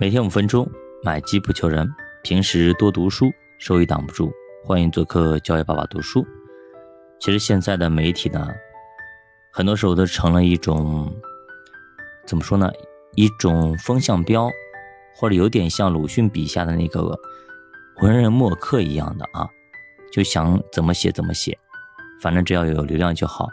[0.00, 0.64] 每天五分钟，
[1.02, 1.92] 买机不求人。
[2.22, 4.30] 平时多读书，收益挡不住。
[4.64, 6.24] 欢迎做客教育爸爸读书。
[7.18, 8.48] 其实现在的媒体呢，
[9.52, 11.12] 很多时候都成了一种
[12.24, 12.70] 怎么说呢？
[13.16, 14.48] 一种风向标，
[15.16, 17.18] 或者有点像鲁迅笔下的那个
[18.00, 19.48] 文人墨客一样的啊，
[20.12, 21.58] 就想怎么写怎么写，
[22.22, 23.48] 反正只要有流量就好，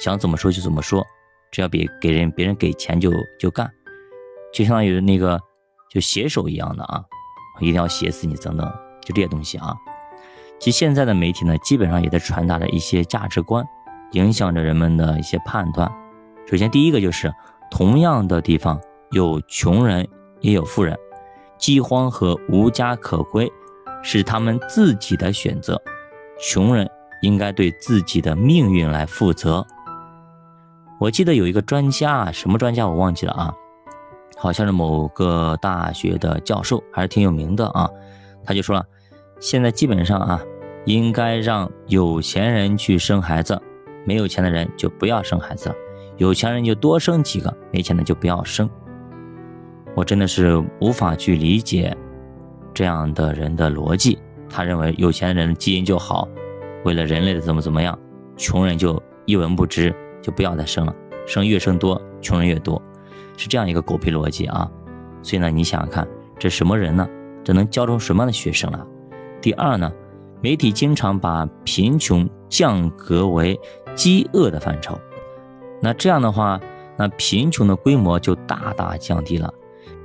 [0.00, 1.06] 想怎么说就怎么说，
[1.52, 3.72] 只要别给人别人给钱就就干，
[4.52, 5.40] 就相当于那个。
[5.90, 7.04] 就写手一样的啊，
[7.60, 8.66] 一定要写死你等等，
[9.02, 9.74] 就这些东西啊。
[10.58, 13.64] 其实现在的媒体呢，基本上也在传达着一些价值观，
[14.12, 15.90] 影响着人们的一些判断。
[16.46, 17.32] 首先，第一个就是
[17.70, 18.80] 同样的地方
[19.10, 20.08] 有穷人
[20.40, 20.96] 也有富人，
[21.58, 23.50] 饥荒和无家可归
[24.02, 25.80] 是他们自己的选择，
[26.40, 26.88] 穷人
[27.22, 29.66] 应该对自己的命运来负责。
[30.98, 33.54] 我记得有一个专家，什么专家我忘记了啊。
[34.36, 37.88] 好像是某个大学的教授，还是挺有名的啊。
[38.44, 38.84] 他就说了，
[39.40, 40.40] 现在基本上啊，
[40.84, 43.60] 应该让有钱人去生孩子，
[44.04, 45.74] 没有钱的人就不要生孩子了。
[46.18, 48.68] 有钱人就多生几个，没钱的就不要生。
[49.94, 51.96] 我真的是无法去理解
[52.72, 54.18] 这样的人的逻辑。
[54.48, 56.28] 他认为有钱的人基因就好，
[56.84, 57.98] 为了人类的怎么怎么样，
[58.36, 60.94] 穷人就一文不值，就不要再生了。
[61.26, 62.80] 生越生多，穷人越多。
[63.36, 64.70] 是这样一个狗屁逻辑啊，
[65.22, 66.06] 所以呢，你想想看，
[66.38, 67.08] 这什么人呢？
[67.44, 68.78] 这能教出什么样的学生来？
[69.40, 69.92] 第二呢，
[70.42, 73.58] 媒体经常把贫穷降格为
[73.94, 74.98] 饥饿的范畴，
[75.80, 76.60] 那这样的话，
[76.96, 79.52] 那贫穷的规模就大大降低了。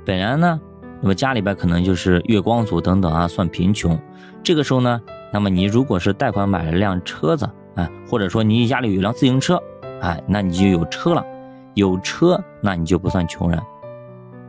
[0.04, 0.60] 本来呢，
[1.00, 3.98] 那么家里边可能就是月光族等等啊，算贫穷。
[4.44, 5.00] 这个时候呢，
[5.32, 7.44] 那么你如果是贷款买了辆车子
[7.74, 9.60] 啊，或者说你家里有辆自行车，
[10.00, 11.24] 哎，那你就有车了。
[11.74, 13.60] 有车，那你就不算穷人，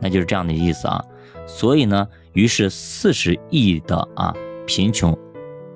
[0.00, 1.02] 那就是这样的意思啊。
[1.46, 4.34] 所以呢，于是四十亿的啊
[4.66, 5.16] 贫穷，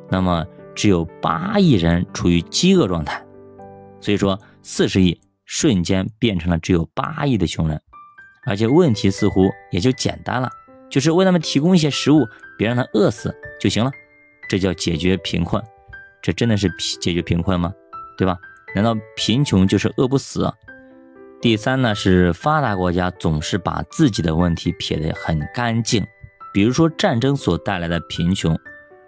[0.08, 3.24] 那么只有八亿人处于饥饿状态。
[4.00, 7.80] 所以说，四十亿瞬间变成了只有八亿的穷人，
[8.46, 10.50] 而且问题似乎也就简单了，
[10.88, 13.90] 就是为他们提供一些食物，别让他饿死就行了。
[14.48, 15.62] 这叫解决贫困，
[16.22, 17.72] 这真的是解决贫困吗？
[18.16, 18.38] 对吧？
[18.74, 20.50] 难道贫穷就是饿不死？
[21.40, 26.04] 第三呢，是发达国家总是把自己的问题撇得很干净，
[26.52, 28.58] 比如说战争所带来的贫穷，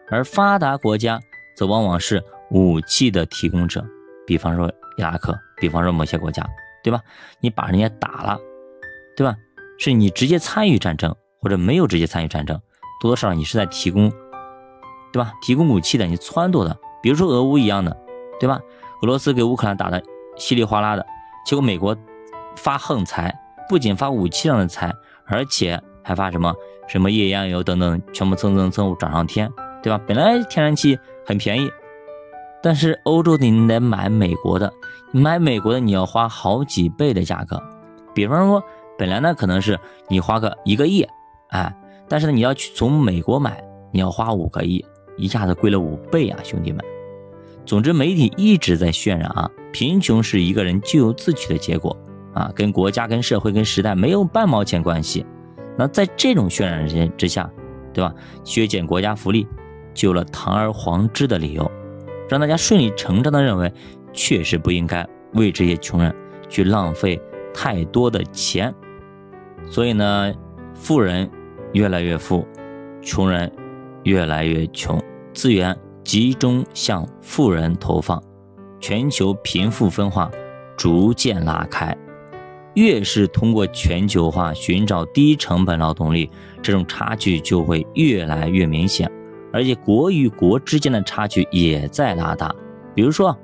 [0.09, 1.21] 而发达国家
[1.57, 3.85] 则往往是武器的提供者，
[4.25, 6.49] 比方说伊拉克，比方说某些国家，
[6.85, 7.01] 对吧？
[7.41, 8.39] 你把人家打了，
[9.17, 9.35] 对吧？
[9.77, 12.57] 是你直接参与战争，或者没有直接参与战争，
[13.01, 14.09] 多多少少你是在提供，
[15.13, 15.33] 对吧？
[15.43, 17.97] 提供武器的，你撺掇的，比如说俄乌一样的，
[18.39, 18.61] 对吧？
[19.03, 20.01] 俄罗斯给乌克兰打的
[20.37, 21.05] 稀里哗啦的，
[21.45, 21.97] 结果美国。
[22.63, 23.35] 发横财，
[23.69, 24.95] 不仅发武器上的财，
[25.25, 26.55] 而且还发什么
[26.87, 29.51] 什么页岩油等等，全部蹭蹭蹭涨上天，
[29.83, 29.99] 对吧？
[30.07, 31.71] 本来天然气很便宜，
[32.63, 34.71] 但是欧洲的你得买美国的，
[35.11, 37.59] 买美国的你要花好几倍的价格。
[38.15, 38.63] 比方说，
[38.99, 39.79] 本来呢可能是
[40.09, 41.07] 你花个一个亿，
[41.49, 41.75] 哎，
[42.09, 44.85] 但是呢你要去从美国买，你要花五个亿，
[45.17, 46.85] 一下子贵了五倍啊，兄弟们！
[47.65, 51.97] 总之，媒体一直在渲染啊，贫穷是一个人咎由自取的结果。
[52.35, 55.25] 啊，跟国家、跟社会、跟时代没有半毛钱关系。
[55.77, 57.51] 那在这种渲染之之下，
[57.93, 58.15] 对吧？
[58.45, 59.47] 削减国家福利，
[59.95, 61.71] 就有了堂而皇之的理由，
[62.29, 63.73] 让大家顺理成章的认为，
[64.13, 66.15] 确实不应该为这些穷人
[66.49, 67.21] 去浪费
[67.55, 68.75] 太多的钱。
[69.69, 70.33] 所以呢，
[70.75, 71.31] 富人
[71.73, 72.47] 越来越富，
[73.01, 73.51] 穷人
[74.05, 75.03] 越来越穷，
[75.33, 78.23] 资源集中向富人投放，
[78.81, 80.31] 全球贫富分化
[80.77, 81.97] 逐渐拉开。
[82.81, 86.31] 越是通过全球化寻找低成本劳动力，
[86.63, 89.11] 这种差距就会越来越明显，
[89.53, 92.51] 而且国与国之间的差距也在拉大。
[92.95, 93.37] 比如说，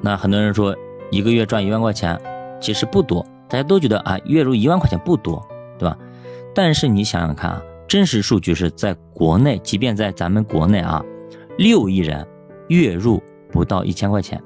[0.00, 0.74] 那很多人说
[1.10, 2.18] 一个月赚一万块钱，
[2.62, 5.46] 其实不多，大家都觉得啊，月入一万块钱不多，
[5.78, 5.98] 对吧？
[6.54, 11.04] 但是你想想看啊，真实数据是在国内，即便在咱们国内啊，
[11.58, 12.26] 六亿人
[12.68, 14.42] 月入不到一千块钱，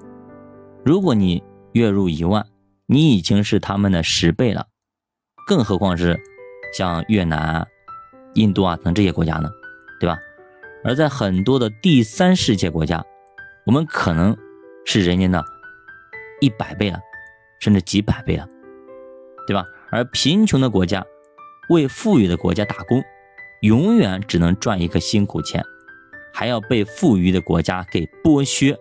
[0.85, 1.41] 如果你
[1.75, 2.45] 月入一万。
[2.89, 4.69] 你已经是他们的十倍了，
[5.47, 6.21] 更何况是
[6.73, 7.67] 像越南、
[8.35, 9.51] 印度啊等这些国家呢，
[9.99, 10.17] 对吧？
[10.85, 13.05] 而在很多的第三世界国家，
[13.65, 14.37] 我们可能
[14.85, 15.45] 是人家的
[16.41, 17.01] 一百倍了，
[17.59, 18.47] 甚至几百倍了，
[19.49, 19.67] 对吧？
[19.91, 21.05] 而贫穷的国家
[21.71, 23.03] 为富裕的国家打工，
[23.63, 25.61] 永远只能赚一个辛苦钱，
[26.33, 28.77] 还要被富裕的国家给剥削，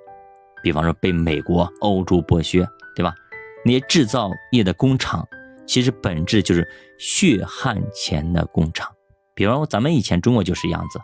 [0.61, 3.15] 比方说被美国、欧洲剥削，对吧？
[3.65, 5.27] 那些制造业的工厂，
[5.65, 6.65] 其实本质就是
[6.99, 8.87] 血汗钱的工厂。
[9.33, 10.99] 比方说咱们以前中国就是样子，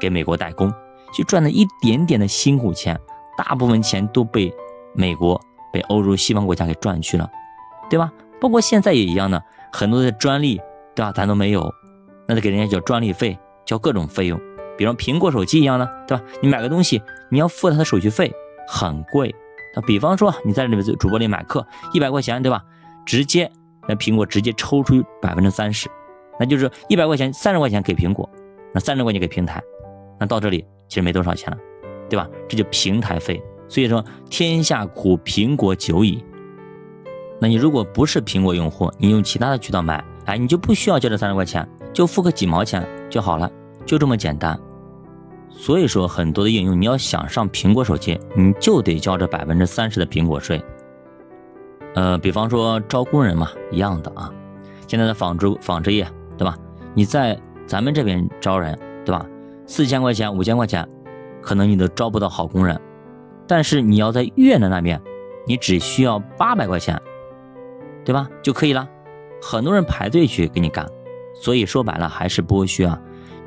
[0.00, 0.72] 给美国代工，
[1.12, 2.98] 去赚了一点点的辛苦钱，
[3.36, 4.50] 大部分钱都被
[4.94, 5.40] 美国、
[5.70, 7.30] 被欧洲西方国家给赚去了，
[7.90, 8.10] 对吧？
[8.40, 10.60] 包括现在也一样的，很多的专利，
[10.94, 11.12] 对吧？
[11.12, 11.70] 咱都没有，
[12.26, 14.40] 那得给人家交专利费，交各种费用。
[14.78, 16.24] 比如苹果手机一样的，对吧？
[16.42, 18.32] 你买个东西，你要付它的手续费，
[18.66, 19.34] 很贵。
[19.76, 22.60] 那比方说你在里面主播里买课，一百块钱，对吧？
[23.04, 23.48] 直接
[23.86, 25.88] 那苹果直接抽出百分之三十，
[26.40, 28.28] 那就是一百块钱，三十块钱给苹果，
[28.74, 29.62] 那三十块钱给平台，
[30.18, 31.58] 那到这里其实没多少钱了，
[32.08, 32.26] 对吧？
[32.48, 33.40] 这就平台费。
[33.68, 36.24] 所以说天下苦，苹果久矣。
[37.38, 43.50] 那你如果不是苹果用户，你用其他的渠道买，哎，你就不需要交这三十块钱，就付个几毛钱就好了，
[43.84, 44.58] 就这么简单。
[45.58, 50.62] 所以说很多的应用，你要想上苹果手机，你就得交这百分之三十的苹果税。
[51.94, 54.32] 呃，比方说招工人嘛，一样的啊。
[54.86, 56.06] 现在的纺织纺织业，
[56.36, 56.56] 对吧？
[56.94, 57.36] 你在
[57.66, 59.26] 咱们这边招人，对吧？
[59.66, 60.86] 四千块钱、五千块钱，
[61.40, 62.78] 可能你都招不到好工人。
[63.48, 65.00] 但是你要在越南那边，
[65.46, 67.00] 你只需要八百块钱。
[68.04, 68.28] 对吧？
[68.40, 68.88] 就可以了，
[69.42, 70.86] 很多人排队去给你干，
[71.34, 73.00] 所以说白了还是剥削啊。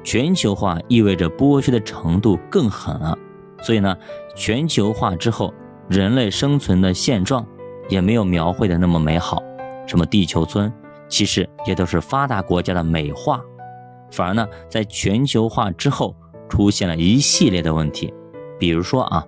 [0.04, 3.18] 全球化意味着剥削的程度更狠了，
[3.62, 3.96] 所以呢，
[4.36, 5.54] 全球化之后，
[5.88, 7.46] 人类生存的现状
[7.90, 9.44] 也没有描绘的那么美好。
[9.86, 10.72] 什么地球村，
[11.08, 13.42] 其实也都是发达国家的美化，
[14.12, 16.16] 反而呢，在全球化之后
[16.48, 18.14] 出现了一系列的问题，
[18.60, 19.26] 比如说啊，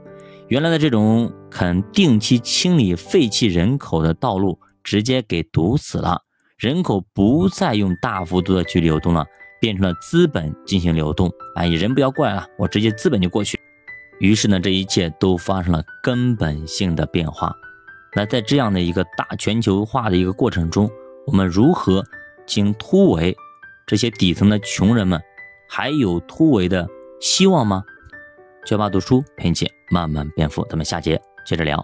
[0.47, 4.59] 原来的这种肯定期清理废弃人口的道路。
[4.83, 6.23] 直接给堵死了，
[6.57, 9.23] 人口不再用大幅度的去流动了，
[9.61, 11.31] 变成了资本进行流动。
[11.55, 13.57] 哎，你人不要过来了，我直接资本就过去。
[14.19, 17.55] 于是呢，这一切都发生了根本性的变化。
[18.13, 20.89] 那在这样的一个大全球化的一个过程中，
[21.25, 22.03] 我们如何
[22.45, 23.35] 经突围？
[23.87, 25.21] 这些底层的穷人们
[25.67, 26.87] 还有突围的
[27.19, 27.83] 希望吗？
[28.65, 29.55] 学霸读书陪你
[29.89, 31.83] 慢慢变富，咱们下节接着聊。